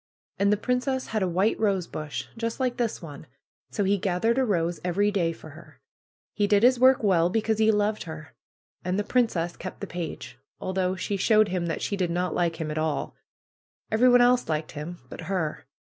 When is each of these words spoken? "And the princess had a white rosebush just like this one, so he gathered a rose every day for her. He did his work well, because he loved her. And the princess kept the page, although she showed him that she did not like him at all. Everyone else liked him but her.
"And 0.39 0.51
the 0.51 0.57
princess 0.57 1.09
had 1.09 1.21
a 1.21 1.27
white 1.29 1.59
rosebush 1.59 2.25
just 2.35 2.59
like 2.59 2.77
this 2.77 3.03
one, 3.03 3.27
so 3.69 3.83
he 3.83 3.99
gathered 3.99 4.39
a 4.39 4.43
rose 4.43 4.79
every 4.83 5.11
day 5.11 5.31
for 5.31 5.51
her. 5.51 5.79
He 6.33 6.47
did 6.47 6.63
his 6.63 6.79
work 6.79 7.03
well, 7.03 7.29
because 7.29 7.59
he 7.59 7.69
loved 7.71 8.05
her. 8.05 8.33
And 8.83 8.97
the 8.97 9.03
princess 9.03 9.55
kept 9.55 9.79
the 9.79 9.85
page, 9.85 10.39
although 10.59 10.95
she 10.95 11.17
showed 11.17 11.49
him 11.49 11.67
that 11.67 11.83
she 11.83 11.95
did 11.95 12.09
not 12.09 12.33
like 12.33 12.59
him 12.59 12.71
at 12.71 12.79
all. 12.79 13.13
Everyone 13.91 14.21
else 14.21 14.49
liked 14.49 14.71
him 14.71 14.97
but 15.07 15.21
her. 15.21 15.67